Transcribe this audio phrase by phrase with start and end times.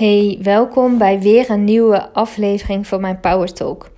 [0.00, 3.90] Hey, welkom bij weer een nieuwe aflevering van mijn Power Talk.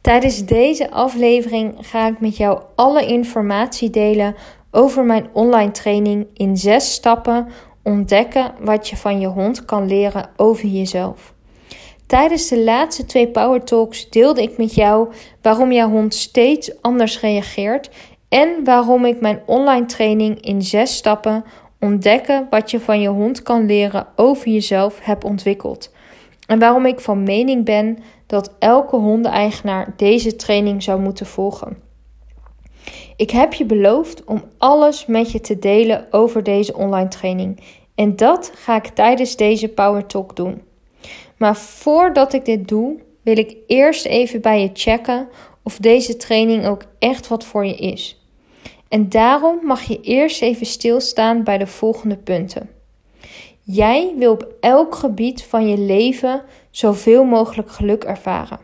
[0.00, 4.34] Tijdens deze aflevering ga ik met jou alle informatie delen
[4.70, 7.48] over mijn online training in zes stappen
[7.82, 11.34] ontdekken wat je van je hond kan leren over jezelf.
[12.06, 17.20] Tijdens de laatste twee Power Talks deelde ik met jou waarom jouw hond steeds anders
[17.20, 17.90] reageert
[18.28, 21.44] en waarom ik mijn online training in zes stappen
[21.80, 25.92] ontdekken wat je van je hond kan leren over jezelf heb ontwikkeld.
[26.46, 31.78] En waarom ik van mening ben dat elke hondeneigenaar deze training zou moeten volgen.
[33.16, 37.60] Ik heb je beloofd om alles met je te delen over deze online training.
[37.94, 40.62] En dat ga ik tijdens deze Power Talk doen.
[41.36, 45.28] Maar voordat ik dit doe, wil ik eerst even bij je checken
[45.62, 48.19] of deze training ook echt wat voor je is.
[48.90, 52.70] En daarom mag je eerst even stilstaan bij de volgende punten.
[53.62, 58.58] Jij wil op elk gebied van je leven zoveel mogelijk geluk ervaren.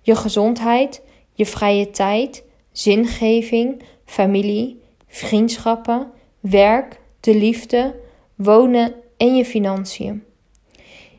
[0.00, 7.94] Je gezondheid, je vrije tijd, zingeving, familie, vriendschappen, werk, de liefde,
[8.34, 10.24] wonen en je financiën.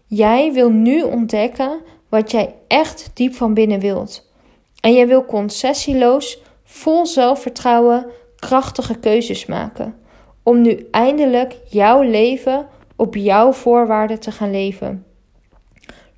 [0.06, 4.32] Jij wil nu ontdekken wat jij echt diep van binnen wilt.
[4.80, 9.96] En jij wil concessieloos, vol zelfvertrouwen, krachtige keuzes maken.
[10.44, 15.06] Om nu eindelijk jouw leven op jouw voorwaarden te gaan leven.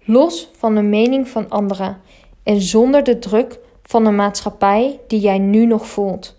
[0.04, 2.02] Los van de mening van anderen
[2.44, 6.38] en zonder de druk van de maatschappij die jij nu nog voelt.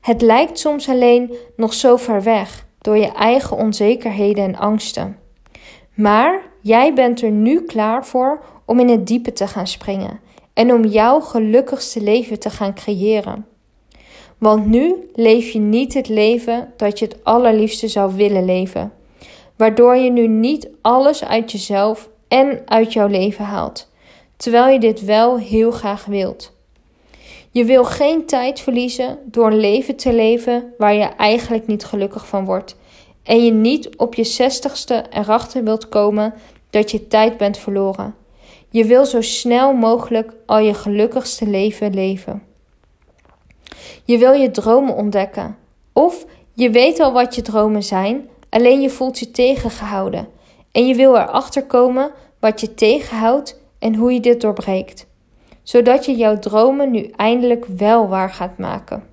[0.00, 5.18] Het lijkt soms alleen nog zo ver weg door je eigen onzekerheden en angsten.
[5.94, 10.20] Maar jij bent er nu klaar voor om in het diepe te gaan springen
[10.54, 13.46] en om jouw gelukkigste leven te gaan creëren.
[14.44, 18.92] Want nu leef je niet het leven dat je het allerliefste zou willen leven,
[19.56, 23.90] waardoor je nu niet alles uit jezelf en uit jouw leven haalt,
[24.36, 26.52] terwijl je dit wel heel graag wilt.
[27.50, 32.26] Je wil geen tijd verliezen door een leven te leven waar je eigenlijk niet gelukkig
[32.26, 32.76] van wordt.
[33.22, 36.34] En je niet op je zestigste erachter wilt komen
[36.70, 38.14] dat je tijd bent verloren.
[38.70, 42.53] Je wil zo snel mogelijk al je gelukkigste leven leven.
[44.04, 45.56] Je wil je dromen ontdekken.
[45.92, 50.28] Of je weet al wat je dromen zijn, alleen je voelt je tegengehouden.
[50.72, 55.06] En je wil erachter komen wat je tegenhoudt en hoe je dit doorbreekt.
[55.62, 59.04] Zodat je jouw dromen nu eindelijk wel waar gaat maken.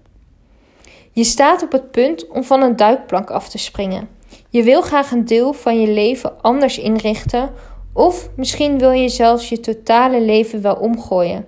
[1.12, 4.10] Je staat op het punt om van een duikplank af te springen.
[4.50, 7.52] Je wil graag een deel van je leven anders inrichten,
[7.94, 11.46] of misschien wil je zelfs je totale leven wel omgooien.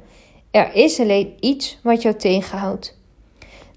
[0.51, 3.01] Er is alleen iets wat jou tegenhoudt.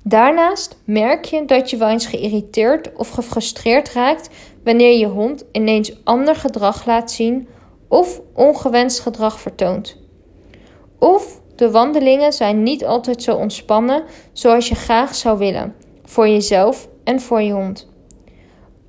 [0.08, 4.28] Daarnaast merk je dat je wel eens geïrriteerd of gefrustreerd raakt
[4.64, 7.48] wanneer je hond ineens ander gedrag laat zien
[7.88, 9.96] of ongewenst gedrag vertoont.
[10.98, 15.74] Of de wandelingen zijn niet altijd zo ontspannen zoals je graag zou willen,
[16.04, 17.88] voor jezelf en voor je hond.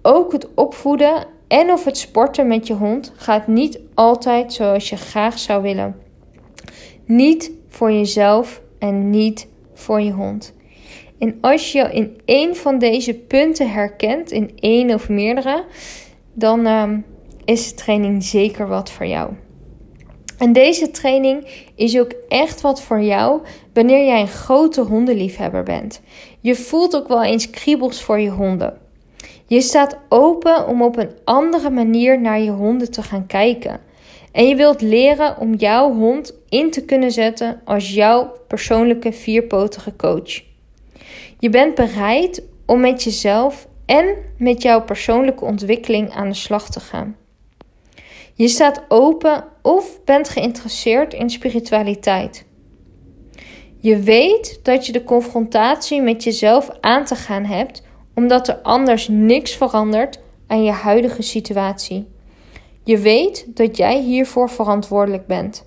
[0.01, 4.97] Ook het opvoeden en of het sporten met je hond gaat niet altijd zoals je
[4.97, 5.95] graag zou willen.
[7.05, 10.55] Niet voor jezelf en niet voor je hond.
[11.19, 15.63] En als je in één van deze punten herkent, in één of meerdere,
[16.33, 16.99] dan ehm,
[17.45, 19.29] is de training zeker wat voor jou.
[20.37, 23.41] En deze training is ook echt wat voor jou
[23.73, 26.01] wanneer jij een grote hondenliefhebber bent.
[26.39, 28.77] Je voelt ook wel eens kriebels voor je honden.
[29.47, 33.79] Je staat open om op een andere manier naar je honden te gaan kijken.
[34.31, 39.95] En je wilt leren om jouw hond in te kunnen zetten als jouw persoonlijke vierpotige
[39.95, 40.46] coach.
[41.39, 46.79] Je bent bereid om met jezelf en met jouw persoonlijke ontwikkeling aan de slag te
[46.79, 47.15] gaan.
[48.33, 52.45] Je staat open of bent geïnteresseerd in spiritualiteit.
[53.79, 57.83] Je weet dat je de confrontatie met jezelf aan te gaan hebt,
[58.15, 62.07] omdat er anders niks verandert aan je huidige situatie.
[62.83, 65.65] Je weet dat jij hiervoor verantwoordelijk bent.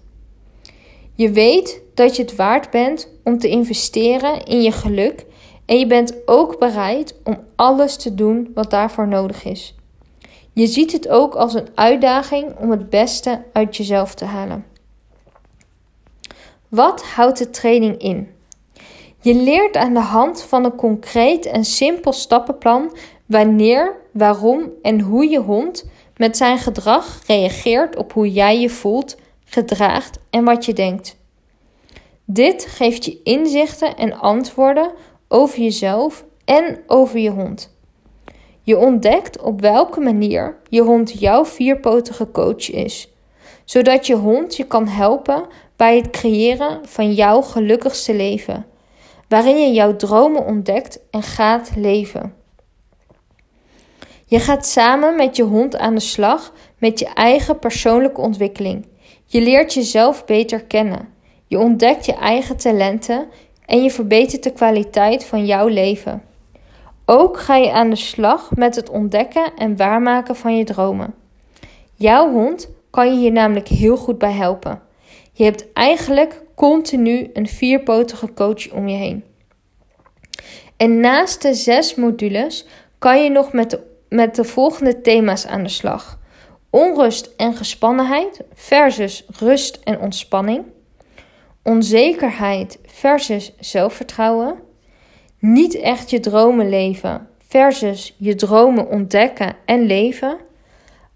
[1.15, 5.27] Je weet dat je het waard bent om te investeren in je geluk
[5.67, 9.75] en je bent ook bereid om alles te doen wat daarvoor nodig is.
[10.53, 14.67] Je ziet het ook als een uitdaging om het beste uit jezelf te halen.
[16.69, 18.29] Wat houdt de training in?
[19.21, 25.29] Je leert aan de hand van een concreet en simpel stappenplan wanneer, waarom en hoe
[25.29, 30.73] je hond met zijn gedrag reageert op hoe jij je voelt, gedraagt en wat je
[30.73, 31.19] denkt.
[32.33, 34.93] Dit geeft je inzichten en antwoorden
[35.29, 37.77] over jezelf en over je hond.
[38.63, 43.09] Je ontdekt op welke manier je hond jouw vierpotige coach is,
[43.65, 45.47] zodat je hond je kan helpen
[45.77, 48.67] bij het creëren van jouw gelukkigste leven,
[49.29, 52.35] waarin je jouw dromen ontdekt en gaat leven.
[54.25, 58.87] Je gaat samen met je hond aan de slag met je eigen persoonlijke ontwikkeling.
[59.25, 61.19] Je leert jezelf beter kennen.
[61.51, 63.29] Je ontdekt je eigen talenten
[63.67, 66.23] en je verbetert de kwaliteit van jouw leven.
[67.05, 71.15] Ook ga je aan de slag met het ontdekken en waarmaken van je dromen.
[71.95, 74.83] Jouw hond kan je hier namelijk heel goed bij helpen.
[75.33, 79.25] Je hebt eigenlijk continu een vierpotige coach om je heen.
[80.77, 82.67] En naast de zes modules
[82.99, 86.19] kan je nog met de, met de volgende thema's aan de slag:
[86.71, 90.65] onrust en gespannenheid versus rust en ontspanning,
[91.63, 94.59] onzekerheid versus zelfvertrouwen,
[95.39, 100.39] niet echt je dromen leven versus je dromen ontdekken en leven,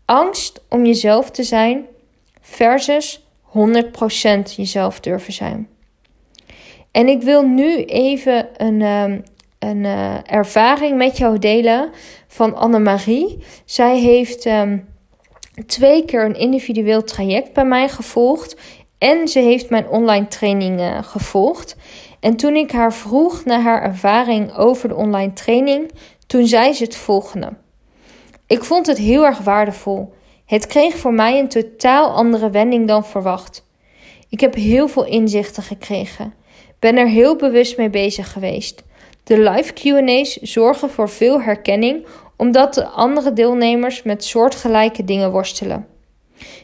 [0.05, 1.87] angst om jezelf te zijn
[2.41, 5.69] versus 100% jezelf durven zijn.
[6.91, 9.21] En ik wil nu even een, ehm,
[9.59, 11.91] een uh, ervaring met jou delen
[12.27, 13.39] van Annemarie.
[13.65, 14.79] Zij heeft ehm,
[15.67, 18.57] twee keer een individueel traject bij mij gevolgd.
[19.05, 21.77] En ze heeft mijn online training uh, gevolgd.
[22.21, 25.91] En toen ik haar vroeg naar haar ervaring over de online training,
[26.27, 27.53] toen zei ze het volgende.
[28.47, 30.13] Ik vond het heel erg waardevol.
[30.47, 33.67] Het kreeg voor mij een totaal andere wending dan verwacht.
[34.29, 36.35] Ik heb heel veel inzichten gekregen.
[36.79, 38.83] Ben er heel bewust mee bezig geweest.
[39.25, 45.94] De live QA's zorgen voor veel herkenning omdat de andere deelnemers met soortgelijke dingen worstelen.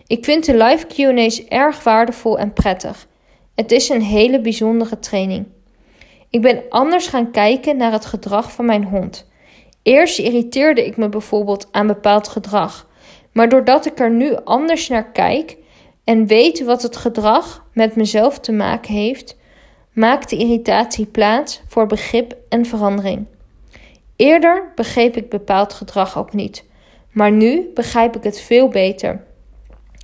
[0.06, 3.06] Ik vind de live QA's erg waardevol en prettig.
[3.54, 5.46] Het is een hele bijzondere training.
[6.30, 9.28] Ik ben anders gaan kijken naar het gedrag van mijn hond.
[9.82, 12.88] Eerst irriteerde ik me bijvoorbeeld aan bepaald gedrag,
[13.32, 15.56] maar doordat ik er nu anders naar kijk
[16.04, 19.36] en weet wat het gedrag met mezelf te maken heeft,
[19.92, 23.26] maakt de irritatie plaats voor begrip en verandering.
[24.16, 26.64] Eerder begreep ik bepaald gedrag ook niet,
[27.10, 29.24] maar nu begrijp ik het veel beter.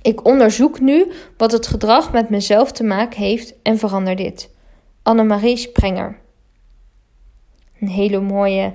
[0.07, 4.49] Ik onderzoek nu wat het gedrag met mezelf te maken heeft en verander dit.
[5.03, 6.19] Annemarie Sprenger.
[7.79, 8.73] Een hele mooie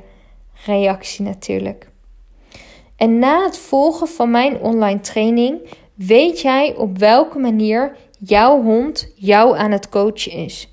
[0.66, 1.88] reactie natuurlijk.
[2.96, 5.60] En na het volgen van mijn online training
[5.94, 10.70] weet jij op welke manier jouw hond jou aan het coachen is.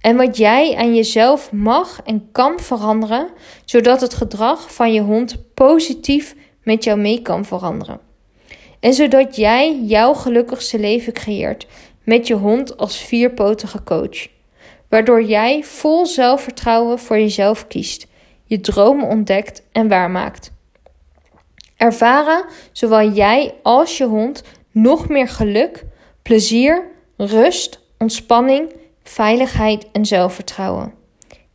[0.00, 3.28] En wat jij aan jezelf mag en kan veranderen,
[3.64, 8.07] zodat het gedrag van je hond positief met jou mee kan veranderen.
[8.80, 11.66] En zodat jij jouw gelukkigste leven creëert
[12.04, 14.28] met je hond als vierpotige coach.
[14.88, 18.06] Waardoor jij vol zelfvertrouwen voor jezelf kiest,
[18.44, 20.52] je dromen ontdekt en waarmaakt.
[21.76, 25.84] Ervaren zowel jij als je hond nog meer geluk,
[26.22, 26.86] plezier,
[27.16, 28.72] rust, ontspanning
[29.02, 30.94] veiligheid en zelfvertrouwen.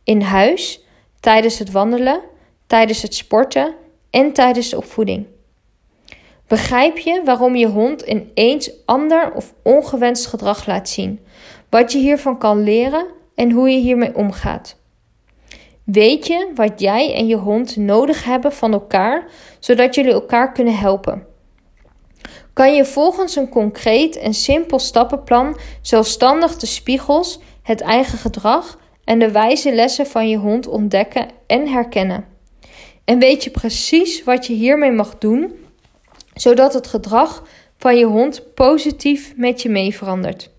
[0.04, 0.80] In huis,
[1.20, 2.20] tijdens het wandelen,
[2.66, 3.74] tijdens het sporten
[4.10, 5.26] en tijdens de opvoeding.
[6.46, 11.20] Begrijp je waarom je hond ineens ander of ongewenst gedrag laat zien,
[11.70, 14.76] wat je hiervan kan leren en hoe je hiermee omgaat?
[15.84, 20.76] Weet je wat jij en je hond nodig hebben van elkaar, zodat jullie elkaar kunnen
[20.76, 21.26] helpen?
[22.54, 29.18] kan je volgens een concreet en simpel stappenplan zelfstandig de spiegels, het eigen gedrag en
[29.18, 32.24] de wijze lessen van je hond ontdekken en herkennen.
[33.04, 35.52] En weet je precies wat je hiermee mag doen,
[36.34, 37.42] zodat het gedrag
[37.76, 40.50] van je hond positief met je mee verandert.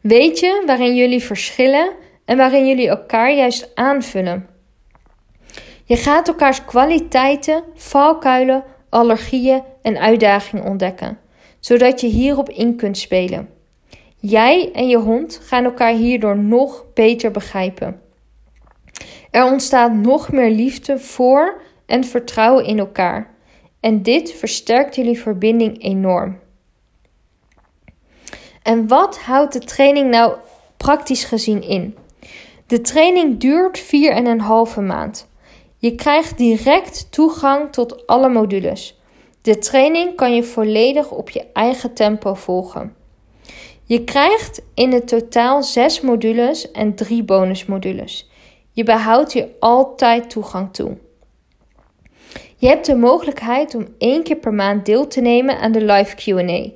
[0.00, 1.92] Weet je waarin jullie verschillen
[2.24, 4.48] en waarin jullie elkaar juist aanvullen?
[5.84, 11.18] Je gaat elkaars kwaliteiten, valkuilen, allergieën en uitdagingen ontdekken,
[11.60, 13.48] zodat je hierop in kunt spelen.
[14.16, 18.00] Jij en je hond gaan elkaar hierdoor nog beter begrijpen.
[19.30, 23.34] Er ontstaat nog meer liefde voor en vertrouwen in elkaar.
[23.80, 26.38] En dit versterkt jullie verbinding enorm.
[28.62, 30.36] En wat houdt de training nou
[30.76, 31.96] praktisch gezien in?
[32.66, 35.28] De training duurt 4,5 maand.
[35.76, 39.00] Je krijgt direct toegang tot alle modules.
[39.42, 42.94] De training kan je volledig op je eigen tempo volgen.
[43.84, 48.30] Je krijgt in het totaal 6 modules en 3 bonusmodules.
[48.72, 50.96] Je behoudt hier altijd toegang toe.
[52.60, 56.16] Je hebt de mogelijkheid om één keer per maand deel te nemen aan de live
[56.16, 56.70] QA.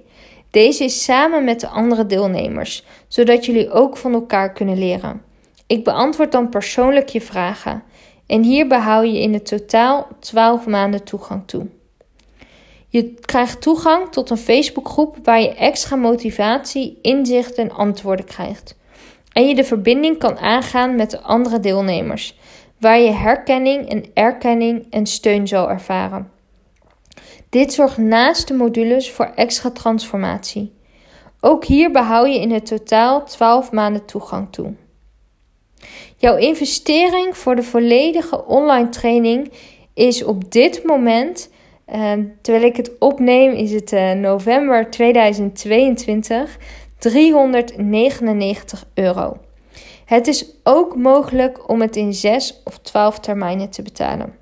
[0.51, 5.23] Deze is samen met de andere deelnemers, zodat jullie ook van elkaar kunnen leren.
[5.67, 7.83] Ik beantwoord dan persoonlijk je vragen.
[8.27, 11.67] En hier behoud je in het totaal 12 maanden toegang toe.
[12.89, 18.77] Je krijgt toegang tot een Facebookgroep waar je extra motivatie, inzicht en antwoorden krijgt.
[19.33, 22.39] En je de verbinding kan aangaan met de andere deelnemers,
[22.85, 26.31] waar je herkenning en erkenning en steun zal ervaren.
[27.49, 30.73] Dit zorgt naast de modules voor extra transformatie.
[31.41, 34.75] Ook hier behoud je in het totaal 12 maanden toegang toe.
[36.17, 39.53] Jouw investering voor de volledige online training
[39.95, 41.51] is op dit moment,
[41.95, 42.13] uh,
[42.43, 46.59] terwijl ik het opneem, is het uh, november 2022,
[46.99, 49.37] 399 euro.
[50.05, 54.35] Het is ook mogelijk om het in 6 of 12 termijnen te betalen.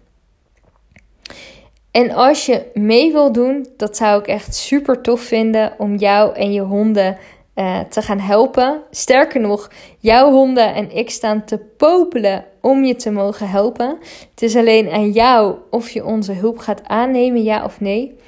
[1.90, 6.34] En als je mee wil doen, dat zou ik echt super tof vinden om jou
[6.34, 7.18] en je honden
[7.54, 8.82] uh, te gaan helpen.
[8.90, 13.98] Sterker nog, jouw honden en ik staan te popelen om je te mogen helpen.
[14.30, 18.18] Het is alleen aan jou of je onze hulp gaat aannemen, ja of nee.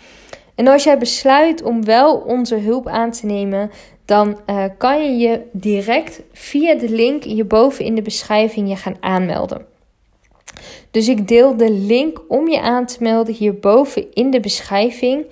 [0.55, 3.71] En als jij besluit om wel onze hulp aan te nemen,
[4.05, 8.97] dan uh, kan je je direct via de link hierboven in de beschrijving je gaan
[9.01, 9.67] aanmelden.
[10.91, 15.27] Dus ik deel de link om je aan te melden hierboven in de beschrijving.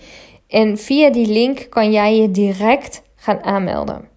[0.49, 4.09] En via die link kan jij je direct gaan aanmelden.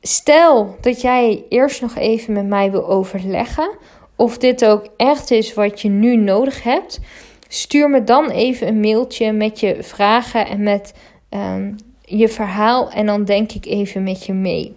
[0.00, 3.70] Stel dat jij eerst nog even met mij wil overleggen
[4.16, 7.00] of dit ook echt is wat je nu nodig hebt.
[7.48, 10.94] Stuur me dan even een mailtje met je vragen en met
[11.30, 12.90] um, je verhaal.
[12.90, 14.76] En dan denk ik even met je mee.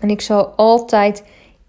[0.00, 1.24] En ik zal altijd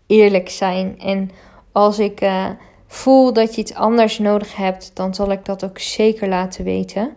[0.08, 1.00] eerlijk zijn.
[1.00, 1.32] En
[1.72, 2.50] als ik uh,
[2.88, 7.14] voel dat je iets anders nodig hebt, dan zal ik dat ook zeker laten weten.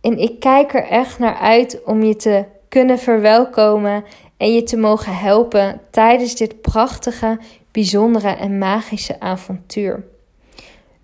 [0.00, 4.04] En ik kijk er echt naar uit om je te kunnen verwelkomen
[4.36, 7.38] en je te mogen helpen tijdens dit prachtige,
[7.70, 10.04] bijzondere en magische avontuur.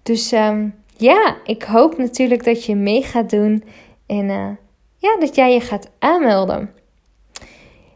[0.02, 3.64] Dus um, ja, ik hoop natuurlijk dat je mee gaat doen
[4.06, 4.48] en uh,
[4.96, 6.74] ja, dat jij je gaat aanmelden.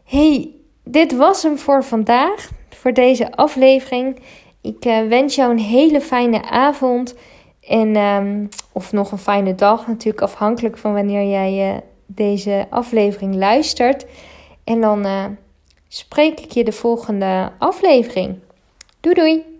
[0.03, 0.51] Hey,
[0.83, 4.19] dit was hem voor vandaag, voor deze aflevering.
[4.61, 7.15] Ik uh, wens jou een hele fijne avond.
[7.61, 13.35] En, um, of nog een fijne dag, natuurlijk afhankelijk van wanneer jij uh, deze aflevering
[13.35, 14.05] luistert.
[14.63, 15.05] En dan
[15.87, 18.39] spreek ik je de volgende aflevering.
[18.99, 19.54] Doei doei!